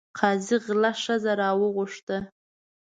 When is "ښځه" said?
1.03-1.31